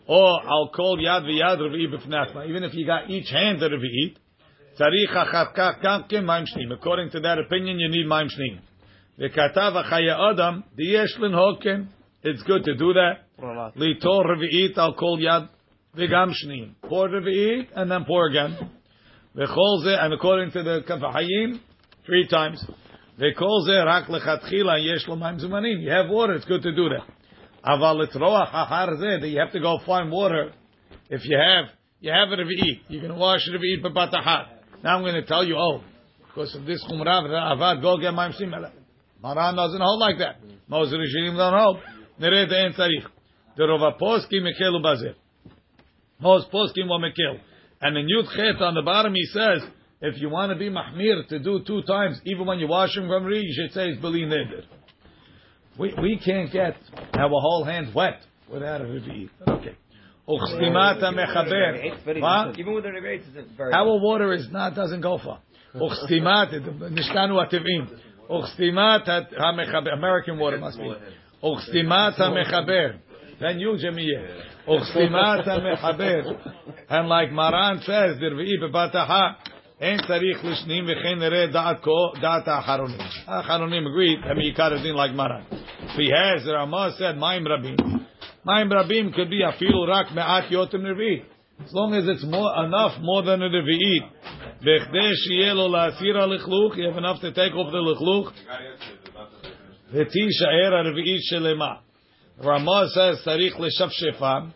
Or 0.06 0.40
I'll 0.42 0.70
call 0.74 0.98
yad 0.98 1.22
v'yad 1.24 1.58
revi'i 1.58 1.86
b'fnatma. 1.94 2.48
Even 2.48 2.64
if 2.64 2.74
you 2.74 2.86
got 2.86 3.10
each 3.10 3.28
hand 3.30 3.62
a 3.62 3.68
revi'it, 3.68 4.16
tzarich 4.80 5.14
achakach 5.14 5.82
kamkin 5.84 6.24
maim 6.24 6.46
shnim. 6.46 6.72
According 6.72 7.10
to 7.10 7.20
that 7.20 7.38
opinion, 7.38 7.78
you 7.78 7.88
need 7.88 8.06
maim 8.06 8.28
shnim. 8.28 8.58
V'katav 9.20 9.84
achaya 9.84 10.32
adam 10.32 10.64
diyesh 10.78 11.18
hoken. 11.18 11.88
It's 12.22 12.42
good 12.42 12.64
to 12.64 12.74
do 12.74 12.94
that. 12.94 13.26
Litor 13.76 14.24
revi'it, 14.24 14.78
I'll 14.78 14.94
call 14.94 15.18
yad 15.18 15.48
v'gam 15.96 16.32
shnim. 16.32 16.74
Pour 16.88 17.08
revi'it 17.08 17.68
and 17.76 17.90
then 17.90 18.04
pour 18.06 18.26
again. 18.28 18.56
V'chol 19.36 19.84
ze, 19.84 19.94
and 19.94 20.14
according 20.14 20.50
to 20.52 20.62
the 20.62 20.80
kafahayim, 20.88 21.60
three 22.06 22.26
times. 22.26 22.64
V'kol 23.18 23.66
ze 23.66 23.72
rak 23.84 24.08
lechatchila 24.08 24.82
yesh 24.84 25.08
lo 25.08 25.16
maim 25.16 25.38
zumanim. 25.38 25.80
You 25.80 25.90
have 25.90 26.08
water, 26.08 26.34
it's 26.34 26.44
good 26.44 26.62
to 26.62 26.75
do 26.75 26.88
that. 26.90 27.06
Aval 27.64 28.06
etroach 28.06 28.50
achar 28.52 28.96
zeh, 28.96 29.20
that 29.20 29.28
you 29.28 29.40
have 29.40 29.52
to 29.52 29.60
go 29.60 29.78
find 29.84 30.10
water. 30.10 30.52
If 31.10 31.25
you 31.25 31.37
have, 31.37 31.66
you 32.00 32.12
have 32.12 32.30
it 32.30 32.38
revi'it. 32.38 32.80
You 32.88 33.00
can 33.00 33.16
wash 33.16 33.40
it 33.46 33.60
revi'it 33.60 33.82
b'batachat. 33.84 34.46
Now 34.84 34.96
I'm 34.96 35.02
going 35.02 35.14
to 35.14 35.25
tell 35.26 35.44
you, 35.44 35.56
oh, 35.56 35.82
because 36.26 36.54
of 36.54 36.64
this 36.64 36.84
chumrav, 36.84 37.25
avad, 37.28 37.82
go 37.82 37.96
get 37.98 38.14
ma'im 38.14 38.32
shim. 38.40 38.52
Maran 39.20 39.56
doesn't 39.56 39.80
hold 39.80 39.98
like 39.98 40.18
that. 40.18 40.37
Most 40.68 40.92
Rishonim 40.92 41.37
don't 41.37 41.58
hold. 41.58 41.78
Nered 42.20 42.52
ein 42.52 42.72
tzarich. 42.72 43.04
The 43.56 43.64
Rova 43.64 43.98
Poskim 43.98 44.42
mekelu 44.42 44.80
bazeh. 44.80 45.14
Most 46.20 46.50
Poskim 46.52 46.88
will 46.88 47.00
mekel. 47.00 47.40
And 47.80 47.96
in 47.96 48.06
Yud 48.06 48.32
Chet 48.34 48.62
on 48.62 48.75
the 48.75 48.82
bottom 48.82 49.14
he 49.14 49.25
says, 49.26 49.62
If 50.00 50.20
you 50.20 50.28
want 50.30 50.52
to 50.52 50.58
be 50.58 50.70
mahmir 50.70 51.26
to 51.28 51.38
do 51.40 51.60
two 51.66 51.82
times, 51.82 52.20
even 52.24 52.46
when 52.46 52.60
you're 52.60 52.68
washing 52.68 53.08
from 53.08 53.24
Ri, 53.24 53.40
you 53.40 53.52
should 53.54 53.72
say 53.72 53.88
it's 53.88 54.00
beli 54.00 54.22
neder. 54.22 54.62
We, 55.76 55.92
we 56.00 56.20
can't 56.24 56.52
get 56.52 56.76
our 57.14 57.28
whole 57.28 57.64
hand 57.64 57.94
wet 57.94 58.20
without 58.50 58.80
a 58.80 58.84
revi'it. 58.84 59.30
Okay. 59.46 59.76
Uchstimat 60.28 61.00
mechaber. 61.00 62.20
What? 62.20 62.58
Even 62.58 62.74
with 62.74 62.84
the 62.84 62.90
rebates, 62.90 63.26
it's 63.34 63.50
very. 63.56 63.72
Our 63.72 63.98
water 64.00 64.32
is 64.32 64.48
not 64.52 64.74
doesn't 64.74 65.00
go 65.00 65.18
far. 65.18 65.40
Uchstimat 65.74 66.52
nishkanu 66.52 67.44
ativim. 67.44 67.88
Uchstimat 68.30 69.06
hamechaber. 69.36 69.94
American 69.94 70.38
water 70.38 70.58
must 70.58 70.78
be. 70.78 70.94
Uchstimat 71.42 72.18
hamechaber. 72.18 72.98
Then 73.40 73.58
you 73.58 73.70
Jamiyah. 73.70 74.42
Uchstimat 74.68 75.46
hamechaber. 75.46 76.54
And 76.88 77.08
like 77.08 77.32
Maran 77.32 77.78
says, 77.78 78.18
dirvi'i 78.18 78.58
bebataha. 78.62 79.36
אין 79.81 79.97
צריך 80.07 80.45
לשנים 80.45 80.85
וכן 80.88 81.19
נראה 81.19 81.47
דעת 81.47 81.77
כה, 81.81 82.19
דעת 82.21 82.47
האחרונים. 82.47 82.97
האחרונים 83.27 83.83
agreed, 83.88 84.29
הם 84.29 84.38
עיקר 84.38 84.73
הדין 84.73 84.95
like 84.95 85.15
מרן. 85.15 85.41
He 85.95 86.09
has, 86.09 86.45
the 86.45 86.53
Ramah 86.53 86.89
said, 87.00 87.19
מים 87.19 87.47
רבים. 87.47 87.75
מים 88.45 88.73
רבים 88.73 89.12
could 89.13 89.29
be 89.29 89.50
אפילו 89.50 89.81
רק 89.88 90.12
מעט 90.12 90.51
יותם 90.51 90.85
רביעית. 90.85 91.23
As 91.59 91.73
long 91.73 91.93
as 91.93 92.07
it's 92.07 92.23
more, 92.23 92.51
enough 92.65 92.97
more 93.00 93.21
than 93.21 93.41
a 93.41 93.50
רביעית. 93.57 94.03
בכדי 94.62 95.15
שיהיה 95.15 95.53
לו 95.53 95.67
להסיר 95.71 96.17
הלכלוך, 96.21 96.73
you 96.73 96.93
have 96.93 96.97
enough 96.97 97.19
to 97.19 97.35
take 97.35 97.53
off 97.53 97.71
the 97.71 97.91
לכלוך. 97.91 98.31
ותישאר 99.91 100.75
הרביעית 100.75 101.21
שלמה. 101.21 101.73
Ramah 102.39 102.88
says, 102.95 103.23
צריך 103.23 103.59
לשפשפם. 103.59 104.50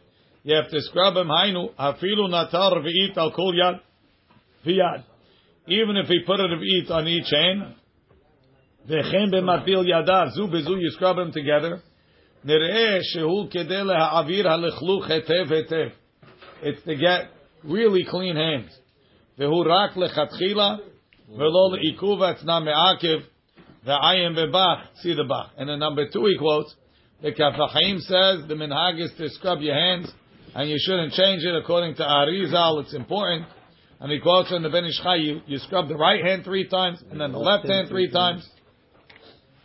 You 0.46 0.50
have 0.50 0.72
to 0.72 0.80
scrub 0.80 1.18
him, 1.18 1.32
היינו, 1.42 1.70
אפילו 1.76 2.28
נטל 2.28 2.58
רביעית 2.58 3.18
על 3.18 3.32
כל 3.32 3.54
יד 3.56 3.76
ויד. 4.66 5.11
Even 5.68 5.98
if 5.98 6.08
he 6.08 6.20
put 6.26 6.40
a 6.40 6.44
revit 6.44 6.92
on 6.92 7.08
each 7.08 7.30
hand, 7.30 7.74
וכן 8.88 9.32
במטיל 9.32 9.80
ידיו, 9.86 10.28
זו 10.30 10.48
בזו 10.48 10.76
you 10.78 10.92
scrub 10.98 11.18
them 11.18 11.32
together, 11.32 11.78
נראה 12.44 12.98
שהוא 13.02 13.48
כדי 13.52 13.84
להעביר 13.84 14.50
הלכלוך 14.50 15.10
היטב 15.10 15.54
היטב. 15.54 15.90
It's 16.62 16.84
to 16.86 16.96
get 16.96 17.28
really 17.66 18.06
clean 18.06 18.36
hands. 18.36 18.72
והוא 19.38 19.66
רק 19.70 19.98
לכתחילה, 19.98 20.76
ולא 21.38 21.70
לעיכוב 21.74 22.24
עצנה 22.24 22.60
מעכב, 22.60 23.20
ועיין 23.84 24.36
בבח, 24.36 24.80
see 25.04 25.14
the 25.14 25.28
bach. 25.28 25.52
And 25.58 25.70
in 25.70 25.80
number 25.80 26.08
two 26.10 26.26
he 26.26 26.38
quotes, 26.38 26.74
the 27.22 27.32
Kafahim 27.32 28.00
says, 28.00 28.48
the 28.48 28.54
minhag 28.54 29.00
is 29.00 29.12
to 29.18 29.30
scrub 29.30 29.60
your 29.60 29.76
hands, 29.76 30.12
and 30.56 30.70
you 30.70 30.78
shouldn't 30.80 31.14
change 31.14 31.44
it 31.44 31.56
according 31.56 31.96
to 31.96 32.04
Arizal, 32.04 32.82
it's 32.84 32.94
important. 32.94 33.46
And 34.03 34.11
he 34.11 34.19
quotes 34.19 34.51
in 34.51 34.65
the 34.65 34.69
Ben 34.69 34.85
Ish 34.85 35.01
Chai, 35.01 35.15
you, 35.15 35.43
you 35.47 35.59
scrub 35.59 35.87
the 35.87 35.95
right 35.95 36.25
hand 36.25 36.43
three 36.43 36.67
times, 36.67 37.01
and 37.09 37.21
then 37.21 37.31
the 37.31 37.39
left 37.39 37.69
hand 37.69 37.89
three 37.89 38.11
times. 38.11 38.45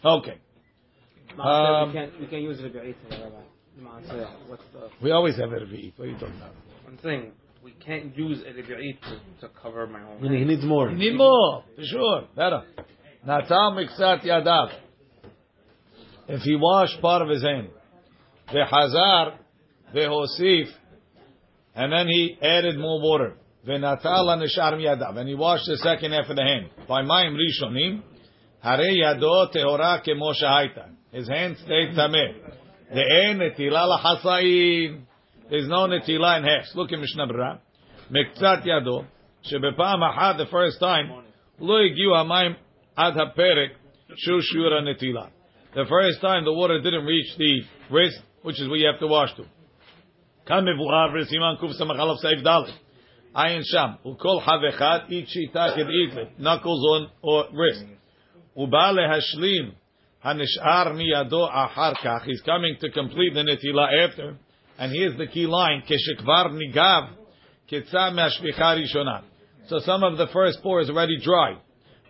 Okay. 0.06 0.38
Um, 1.40 1.88
we 1.88 1.94
can't 1.94 2.20
we 2.20 2.28
can't 2.28 2.42
use 2.44 2.60
it 2.60 2.74
Rabbi 2.76 2.94
Rabbi. 3.10 4.26
What's 4.48 4.64
the? 4.74 4.90
We 5.02 5.10
always 5.10 5.38
have 5.38 5.54
it 5.54 5.64
eat. 5.74 5.94
What 5.98 6.06
are 6.06 6.12
you 6.12 6.20
talking 6.20 6.38
about? 6.38 6.52
I'm 6.88 7.00
saying 7.02 7.32
we 7.64 7.72
can't 7.72 8.16
use 8.16 8.44
a 8.48 8.54
Rabbi 8.54 8.92
to, 9.10 9.48
to 9.48 9.54
cover 9.60 9.88
my 9.88 10.02
whole. 10.02 10.20
He 10.20 10.46
needs 10.46 10.64
more. 10.64 10.92
You 10.92 10.98
need 10.98 11.18
more, 11.18 11.64
for 11.76 11.84
sure. 11.84 12.28
Better. 12.36 12.62
Natal 13.26 13.72
miksat 13.76 14.24
yadav. 14.24 14.70
If 16.28 16.42
he 16.42 16.56
washed 16.56 17.02
part 17.02 17.24
of 17.24 17.30
his 17.30 17.42
hand, 17.42 17.70
the 18.54 18.66
hazar, 18.66 19.40
the 19.96 20.02
hosif, 20.02 20.68
and 21.74 21.92
then 21.92 22.08
he 22.08 22.38
added 22.40 22.78
more 22.78 23.02
water, 23.02 23.36
V'natala 23.68 24.38
nishar 24.42 24.74
yadav. 24.74 25.18
And 25.18 25.28
he 25.28 25.36
washed 25.36 25.66
the 25.68 25.78
second 25.78 26.14
half 26.14 26.30
of 26.30 26.36
the 26.36 26.44
hand. 26.44 26.70
By 26.88 27.02
mayim 27.02 27.36
rishonim, 27.36 28.02
hare 28.62 28.80
yado 28.80 29.54
tehora 29.54 30.04
kemo 30.06 30.34
shahaita. 30.42 30.90
His 31.12 31.28
hand 31.28 31.58
stayed 31.58 31.90
tameh. 31.96 32.34
De'en 32.96 33.38
netila 33.38 33.98
lahasayin. 33.98 35.02
There's 35.50 35.68
no 35.68 35.88
netila 35.88 36.38
in 36.38 36.44
halves. 36.44 36.72
Look 36.76 36.92
at 36.94 37.00
Mishnah 37.00 37.28
Berurah. 37.28 37.60
Mekzat 38.12 38.66
yado. 38.66 39.06
שבפעם 39.44 40.38
the 40.38 40.46
first 40.52 40.80
time, 40.80 41.24
לא 41.60 41.80
הגיעו 41.80 42.18
המים 42.18 42.54
עד 42.96 43.14
הפרק 43.18 43.72
shushura 44.12 45.00
שיעור 45.00 45.28
The 45.74 45.86
first 45.86 46.22
time 46.22 46.44
the 46.44 46.54
water 46.54 46.80
didn't 46.82 47.06
reach 47.06 47.38
the 47.38 47.62
wrist, 47.92 48.22
which 48.42 48.60
is 48.60 48.68
where 48.68 48.78
you 48.78 48.88
have 48.88 49.00
to 49.00 49.08
wash 49.08 49.34
to. 49.36 49.44
כאן 50.46 50.66
מבואר 50.66 51.08
בסימן 51.22 51.56
קס"א 51.60 52.16
סעיף 52.22 52.42
Ayin 53.38 53.62
sham. 53.72 54.00
Ukol 54.04 54.42
havechat 54.42 55.12
each 55.12 55.28
shita 55.28 55.76
could 55.76 55.88
eat 55.90 56.40
knuckles 56.40 56.84
on 56.84 57.12
or 57.22 57.46
wrist. 57.54 57.84
Ubale 58.58 59.08
hashlim 59.08 59.74
hanishar 60.26 60.96
miyado 60.96 61.48
ahar 61.48 61.94
kach. 62.04 62.24
He's 62.26 62.42
coming 62.42 62.78
to 62.82 62.90
complete 62.90 63.36
the 63.36 63.42
netila 63.42 64.08
after, 64.08 64.38
and 64.80 64.92
here's 64.92 65.16
the 65.20 65.28
key 65.28 65.46
line: 65.46 65.84
keshikvar 65.88 66.50
nigav 66.52 67.10
ketza 67.72 68.12
me'ashvicha 68.16 68.76
rishona. 68.82 69.22
So 69.68 69.80
some 69.80 70.04
of 70.04 70.18
the 70.18 70.28
first 70.34 70.64
pour 70.64 70.82
is 70.82 70.90
already 70.90 71.20
dry. 71.22 71.58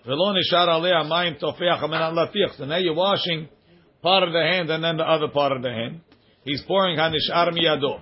Velo 0.05 0.34
nishar 0.34 0.69
alei 0.69 0.93
amayim 0.93 1.41
tofeach 1.41 1.84
amenat 1.84 2.13
latiach. 2.13 2.57
So 2.57 2.63
now 2.63 2.77
you're 2.77 2.96
washing 2.96 3.50
part 4.01 4.24
of 4.24 4.31
the 4.31 4.39
hand 4.39 4.69
and 4.69 4.81
then 4.81 4.96
the 4.96 5.03
other 5.03 5.27
part 5.27 5.51
of 5.51 5.62
the 5.62 5.72
hand. 5.72 6.00
He's 6.46 6.62
pouring 6.62 6.98
hanishar 6.98 7.50
miyado. 7.51 8.00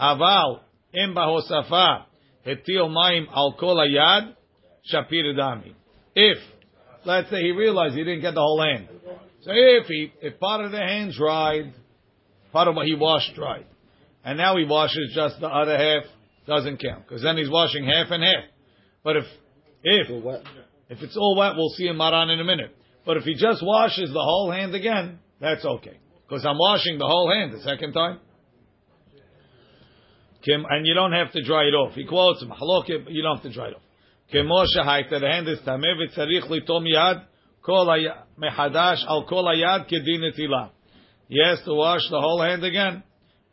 Aval 0.00 0.60
im 0.94 1.14
bahosafa. 1.14 2.06
Hetil 2.46 2.90
Maim 2.92 3.26
Al 3.34 3.54
Kol 3.58 3.76
Ayad 3.76 4.34
Shapir 4.92 5.34
Dami. 5.34 5.74
If, 6.14 6.38
let's 7.04 7.30
say 7.30 7.42
he 7.42 7.52
realized 7.52 7.94
he 7.94 8.04
didn't 8.04 8.20
get 8.20 8.34
the 8.34 8.40
whole 8.40 8.62
hand. 8.62 8.88
So 9.42 9.50
if 9.52 9.86
he, 9.86 10.12
if 10.20 10.38
part 10.38 10.64
of 10.64 10.72
the 10.72 10.78
hand 10.78 11.12
dried, 11.16 11.72
part 12.52 12.68
of 12.68 12.76
what 12.76 12.86
he 12.86 12.94
washed 12.94 13.34
dried, 13.34 13.66
and 14.24 14.38
now 14.38 14.56
he 14.56 14.64
washes 14.64 15.12
just 15.14 15.40
the 15.40 15.48
other 15.48 15.76
half, 15.76 16.04
doesn't 16.46 16.80
count, 16.80 17.06
because 17.06 17.22
then 17.22 17.36
he's 17.36 17.50
washing 17.50 17.84
half 17.84 18.10
and 18.10 18.22
half. 18.22 18.44
But 19.04 19.16
if, 19.16 19.24
if, 19.82 20.08
if 20.88 21.02
it's 21.02 21.16
all 21.16 21.36
wet, 21.36 21.52
we'll 21.56 21.70
see 21.70 21.86
him 21.86 21.96
maran 21.96 22.30
in 22.30 22.40
a 22.40 22.44
minute. 22.44 22.76
But 23.04 23.16
if 23.16 23.24
he 23.24 23.34
just 23.34 23.64
washes 23.64 24.10
the 24.12 24.22
whole 24.22 24.50
hand 24.50 24.74
again, 24.74 25.18
that's 25.40 25.64
okay. 25.64 25.98
Because 26.28 26.46
I'm 26.46 26.58
washing 26.58 26.98
the 26.98 27.06
whole 27.06 27.30
hand 27.32 27.52
the 27.52 27.60
second 27.62 27.92
time. 27.92 28.20
Kim, 30.41 30.65
and 30.69 30.85
you 30.85 30.93
don't 30.93 31.13
have 31.13 31.31
to 31.31 31.41
dry 31.43 31.63
it 31.63 31.73
off. 31.73 31.93
He 31.93 32.05
quotes 32.05 32.43
Mahalokim, 32.43 33.05
you 33.09 33.21
don't 33.21 33.37
have 33.37 33.43
to 33.43 33.53
dry 33.53 33.67
it 33.69 33.75
off. 33.75 33.81
כמו 34.29 34.63
שהייתה, 34.67 35.19
the 35.19 35.27
hand 35.27 35.47
is 35.47 35.65
טמא 35.65 35.87
וצריך 36.03 36.51
לטום 36.51 36.87
יד 36.87 37.17
כל 37.61 37.87
היד, 37.93 38.11
מחדש 38.37 39.05
על 39.07 39.23
כל 39.27 39.43
היד 39.51 39.81
כדין 39.87 40.23
נטילה. 40.23 40.67
He 41.29 41.35
has 41.43 41.59
to 41.65 41.73
wash 41.73 42.09
the 42.09 42.19
whole 42.19 42.41
hand 42.41 42.63
again. 42.63 43.01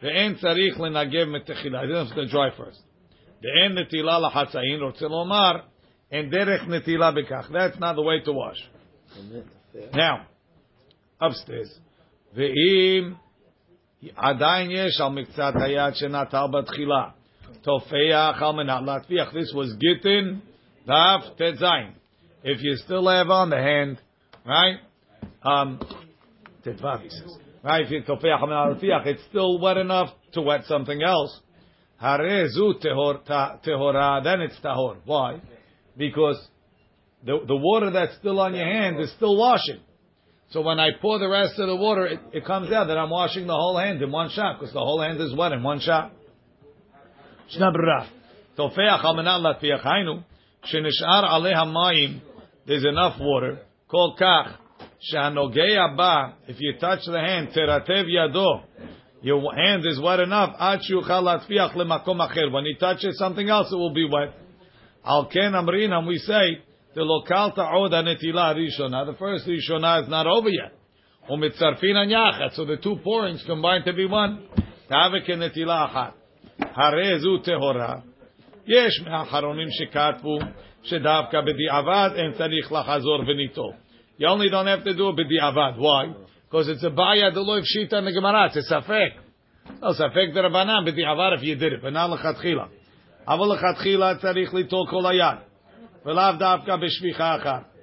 ואין 0.02 0.34
צריך 0.34 0.80
לנגב 0.80 1.28
מתחילה. 1.28 1.82
He 1.82 1.86
doesn't 1.86 2.12
have 2.12 2.16
to 2.16 2.32
dry 2.32 2.50
first. 2.58 2.82
ואין 3.42 3.78
נטילה 3.78 4.18
לחצאין, 4.18 4.80
רוצה 4.80 5.08
לומר, 5.08 5.52
אין 6.12 6.30
דרך 6.30 6.68
נטילה 6.68 7.10
בכך. 7.10 7.50
That's 7.50 7.78
not 7.78 7.96
the 7.96 8.02
way 8.02 8.24
to 8.24 8.32
wash. 8.32 8.68
Now, 9.92 10.26
upstairs. 11.22 11.80
ואם 12.34 13.14
עדיין 14.16 14.70
יש 14.70 15.00
על 15.00 15.08
מקצת 15.08 15.52
היד 15.54 15.94
שנטל 15.94 16.46
בתחילה, 16.52 17.08
תופח 17.62 18.42
על 18.42 18.52
מנת 18.52 18.82
להטפיח. 18.86 19.32
This 19.32 19.54
was 19.54 19.78
גיטין, 19.78 20.40
דף 20.86 21.28
ט"ז. 21.36 21.64
If 22.44 22.60
you 22.60 22.76
still 22.76 23.06
have 23.06 23.30
on 23.30 23.50
the 23.50 23.56
hand, 23.56 23.96
right? 24.44 24.78
Um, 25.42 25.78
ט"ו, 26.62 26.98
he 27.02 27.08
says. 27.08 27.38
Right, 27.64 27.86
if 27.86 27.90
you 27.90 28.02
tofeach 28.02 28.42
al 28.42 29.06
it's 29.06 29.22
still 29.30 29.58
wet 29.58 29.78
enough 29.78 30.10
to 30.32 30.42
wet 30.42 30.64
something 30.66 31.02
else. 31.02 31.40
Harezu 32.02 32.74
tehora, 32.84 34.22
then 34.22 34.42
it's 34.42 34.56
tahor. 34.62 34.98
Why? 35.06 35.40
Because 35.96 36.36
the, 37.24 37.38
the 37.46 37.56
water 37.56 37.90
that's 37.90 38.16
still 38.16 38.38
on 38.40 38.54
your 38.54 38.66
hand 38.66 39.00
is 39.00 39.10
still 39.12 39.38
washing. 39.38 39.80
So 40.51 40.61
when 40.61 40.79
I 40.79 40.89
pour 40.99 41.19
the 41.19 41.29
rest 41.29 41.59
of 41.59 41.67
the 41.67 41.75
water, 41.75 42.07
it, 42.07 42.19
it 42.33 42.45
comes 42.45 42.71
out 42.71 42.87
that 42.87 42.97
I'm 42.97 43.11
washing 43.11 43.45
the 43.45 43.53
whole 43.53 43.77
hand 43.77 44.01
in 44.01 44.11
one 44.11 44.29
shot, 44.31 44.59
because 44.59 44.73
the 44.73 44.79
whole 44.79 44.99
hand 44.99 45.21
is 45.21 45.35
wet 45.35 45.51
in 45.51 45.61
one 45.61 45.79
shot. 45.79 46.11
There's 52.65 52.85
enough 52.85 53.19
water, 53.19 53.59
if 56.47 56.59
you 56.59 56.73
touch 56.79 57.05
the 57.05 57.19
hand, 57.19 57.49
your 59.21 59.53
hand 59.55 59.85
is 59.85 59.99
wet 60.01 60.19
enough, 60.19 60.55
ad. 60.59 60.79
When 62.51 62.65
he 62.65 62.75
touches 62.79 63.17
something 63.17 63.49
else, 63.49 63.71
it 63.71 63.75
will 63.75 63.93
be 63.93 64.05
wet. 64.09 64.33
We 66.07 66.17
say, 66.17 66.61
the 66.94 67.00
lokal 67.00 67.54
ta'od 67.54 67.92
netila 67.92 68.54
rishona. 68.54 69.06
The 69.06 69.16
first 69.18 69.46
rishona 69.46 70.02
is 70.02 70.08
not 70.08 70.26
over 70.26 70.48
yet. 70.48 70.72
Umitzarfin 71.30 71.94
anyachat. 71.94 72.54
So 72.54 72.64
the 72.64 72.76
two 72.76 72.96
pourings 73.02 73.42
combine 73.46 73.84
to 73.84 73.92
be 73.92 74.06
one. 74.06 74.48
Tavik 74.90 75.28
netila 75.28 75.88
achat. 75.88 76.12
Harezu 76.76 77.44
tehora. 77.44 78.02
יש 78.66 79.00
מהאחרונים 79.06 79.68
שכתבו 79.70 80.38
שדווקא 80.82 81.40
בדיעבד 81.40 82.10
אין 82.16 82.32
צריך 82.32 82.72
לחזור 82.72 83.20
וניטול. 83.26 83.72
You 84.18 84.26
only 84.28 84.48
don't 84.48 84.66
have 84.66 84.84
to 84.84 84.94
do 84.94 85.08
it 85.08 85.16
בדיעבד. 85.16 85.72
Why? 85.76 86.14
Because 86.48 86.68
it's 86.68 86.84
a 86.84 86.90
בעיה 86.90 87.30
דלא 87.30 87.58
הפשיטה 87.58 87.98
in 87.98 88.04
the 88.04 88.12
Gemara. 88.12 88.48
It's 88.48 88.56
a 88.56 88.62
ספק. 88.62 89.12
לא, 89.82 89.92
ספק 89.92 90.34
דרבנן 90.34 90.84
בדיעבד 90.86 91.30
if 91.38 91.42
you 91.42 91.56
did 91.56 91.72
it, 91.72 91.82
but 91.82 91.92
not 91.92 92.10
לכתחילה. 92.14 92.64
אבל 93.28 93.46
לכתחילה 93.54 94.14
צריך 94.14 94.54
ליטול 94.54 94.86
כל 94.90 95.06
היד. 95.06 95.47
ולאו 96.06 96.32
דווקא 96.38 96.76
בשפיכה 96.76 97.36
אחת. 97.36 97.74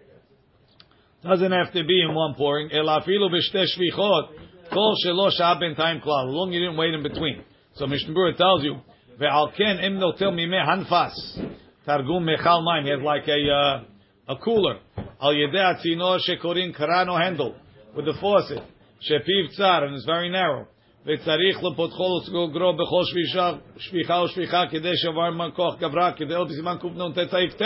doesn't 1.23 1.51
have 1.51 1.71
to 1.71 1.83
be 1.83 2.01
in 2.01 2.13
one 2.15 2.33
pouring, 2.37 2.73
אלא 2.73 2.97
אפילו 2.97 3.29
בשתי 3.29 3.67
שפיכות, 3.67 4.29
כל 4.69 4.93
שלא 5.03 5.29
שעה 5.29 5.55
בינתיים 5.55 5.99
כלל, 5.99 6.25
long 6.27 6.51
you 6.51 6.59
didn't 6.59 6.77
wait 6.77 6.93
in 6.93 7.03
between. 7.03 7.41
So 7.75 7.87
Mishnah 7.87 8.13
Berurah 8.13 8.37
tells 8.37 8.63
you, 8.63 8.75
ועל 9.17 9.51
כן 9.53 9.77
אם 9.87 9.97
נוטל 9.97 10.29
מימי 10.29 10.57
הנפס, 10.57 11.41
תרגום 11.85 12.25
מיכל 12.25 12.49
מים, 12.65 12.85
he 12.85 12.89
has 12.89 13.03
like 13.03 13.27
a, 13.27 13.39
uh, 13.49 14.33
a 14.33 14.45
cooler, 14.45 15.01
על 15.19 15.33
ידי 15.35 15.59
הצינור 15.59 16.17
שקוראים 16.17 16.71
קרן 16.71 17.09
או 17.09 17.17
handle, 17.17 17.53
with 17.95 18.05
the 18.05 18.21
faucet, 18.21 18.61
שפיו 18.99 19.47
צר, 19.57 19.79
and 19.79 19.95
it's 19.95 20.05
very 20.05 20.29
narrow, 20.29 20.65
וצריך 21.05 21.63
לפותחו 21.63 22.19
לסגרו 22.21 22.73
בכל 22.73 23.03
שפיכה, 23.03 23.53
שפיכה 23.77 24.19
או 24.19 24.27
שפיכה, 24.27 24.67
כדי 24.69 24.97
שעבר 24.97 25.31
מכוח 25.31 25.77
גברה, 25.79 26.11
כדי 26.11 26.35
עוד 26.35 26.47
בסימן 26.47 26.75
קנ"ט 26.81 27.29
צעיף 27.29 27.53
ט. 27.53 27.61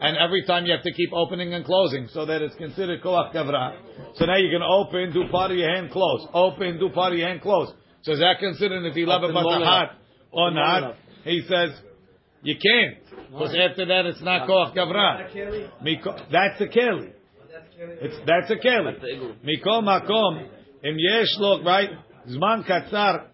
And 0.00 0.16
every 0.16 0.44
time 0.46 0.64
you 0.66 0.72
have 0.72 0.82
to 0.82 0.92
keep 0.92 1.12
opening 1.12 1.52
and 1.52 1.64
closing 1.64 2.08
so 2.12 2.24
that 2.26 2.40
it's 2.42 2.54
considered 2.56 3.02
koach 3.02 3.34
gavra. 3.34 3.76
So 4.14 4.24
now 4.24 4.36
you 4.36 4.48
can 4.50 4.62
open, 4.62 5.12
do 5.12 5.24
part 5.30 5.50
of 5.50 5.58
your 5.58 5.70
hand 5.74 5.90
close. 5.90 6.26
Open, 6.32 6.78
do 6.78 6.88
part 6.88 7.12
of 7.12 7.18
your 7.18 7.28
hand 7.28 7.42
close. 7.42 7.70
So 8.02 8.12
is 8.12 8.18
that 8.20 8.38
considered 8.40 8.84
if 8.86 8.96
you 8.96 9.04
love 9.06 9.22
it 9.24 9.32
hot 9.64 9.90
or 10.32 10.50
not? 10.52 10.96
He 11.24 11.42
says, 11.46 11.70
you 12.42 12.54
can't. 12.56 12.96
Because 13.30 13.54
after 13.70 13.84
that 13.86 14.06
it's 14.06 14.22
not 14.22 14.48
koach 14.48 14.74
gavra. 14.74 15.28
Miko- 15.82 16.16
That's 16.32 16.60
a 16.60 16.66
keli. 16.66 17.12
It's, 18.02 18.16
that's 18.26 18.50
a 18.50 18.56
keli. 18.56 18.94
Mikol 19.44 19.82
makom, 19.82 20.48
im 20.82 20.96
yesh 20.98 21.28
lo, 21.38 21.62
right? 21.62 21.90
Zman 22.28 22.64
katzar, 22.66 23.26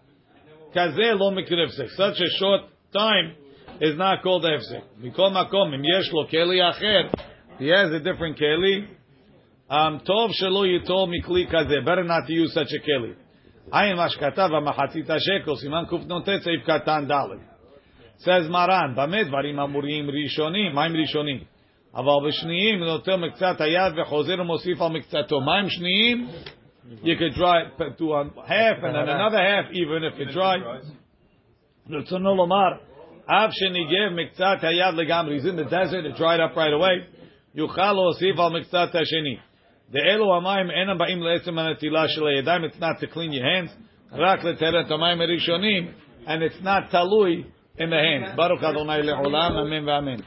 kaze 0.75 1.15
lo 1.17 1.31
mikrivsek. 1.31 1.89
Such 1.95 2.19
a 2.19 2.29
short 2.39 2.61
time 2.93 3.35
is 3.80 3.96
not 3.96 4.22
called 4.22 4.44
hefsek. 4.44 4.82
Mikol 5.00 5.32
makom, 5.32 5.74
im 5.74 5.82
yesh 5.84 6.12
lo 6.12 6.26
keli 6.26 6.60
acher, 6.60 7.10
he 7.58 7.68
has 7.68 7.90
a 7.92 8.00
different 8.00 8.38
keli. 8.38 8.86
Um, 9.68 10.00
tov 10.06 10.30
shelo 10.40 10.66
yitol 10.66 11.08
mikli 11.08 11.50
kaze. 11.50 11.84
Better 11.84 12.04
not 12.04 12.26
to 12.26 12.32
use 12.32 12.52
such 12.54 12.72
a 12.72 12.90
keli. 12.90 13.14
Ayin 13.72 13.96
mashkatav 13.96 14.50
amachatzit 14.50 15.06
shekel, 15.06 15.56
siman 15.62 15.88
kuf 15.88 16.06
notet 16.06 16.44
seif 16.44 16.66
katan 16.66 17.08
dalet. 17.08 17.40
Says 18.18 18.48
Maran, 18.48 18.94
במה 18.94 19.24
דברים 19.24 19.60
אמורים 19.60 20.10
ראשונים? 20.10 20.74
מה 20.74 20.84
הם 20.84 20.96
ראשונים? 20.96 21.44
אבל 21.94 22.28
בשניים 22.28 22.78
נוטל 22.78 23.16
מקצת 23.16 23.60
היד 23.60 23.98
וחוזר 23.98 24.40
ומוסיף 24.40 24.82
על 24.82 24.92
מקצתו. 24.92 25.40
מה 25.40 25.54
הם 25.54 25.68
שניים? 25.68 26.28
You 27.02 27.16
could 27.16 27.34
dry 27.34 27.62
it 27.62 27.98
to 27.98 28.12
a 28.12 28.24
half 28.46 28.82
and 28.82 28.94
then 28.94 29.08
another 29.08 29.38
half 29.38 29.72
even 29.72 30.04
if 30.04 30.18
it's 30.18 30.34
dry. 30.34 30.58
רצונו 31.90 32.36
לומר, 32.36 32.72
אף 33.26 33.50
שניגב 33.52 34.12
מקצת 34.12 34.58
היד 34.62 34.94
לגמרי, 34.94 35.38
he's 35.38 35.44
in 35.44 35.56
the 35.56 35.70
desert, 35.70 36.04
it 36.04 36.18
dried 36.18 36.40
up 36.40 36.56
right 36.56 36.72
away, 36.80 37.16
יוכל 37.54 37.92
להוסיף 37.92 38.40
על 38.40 38.60
מקצת 38.60 38.94
השני. 38.94 39.36
דאלו 39.90 40.36
המים 40.36 40.70
אינם 40.70 40.98
באים 40.98 41.22
לעצם 41.22 41.58
הנטילה 41.58 42.08
של 42.08 42.26
הידיים, 42.26 42.64
it's 42.64 42.80
not 42.80 43.00
to 43.00 43.06
clean 43.14 43.32
your 43.32 43.42
hands, 43.42 43.82
רק 44.12 44.44
לטהרת 44.44 44.90
המים 44.90 45.20
הראשונים, 45.20 45.92
and 46.26 46.42
it's 46.42 46.64
not 46.64 46.90
תלוי 46.90 47.44
in 47.78 47.90
the 47.90 47.96
hands. 47.96 48.36
Baruch 48.36 48.62
Adonai 48.62 49.02
le'olam, 49.02 49.56
amen 49.56 49.84
v'amen. 49.84 50.20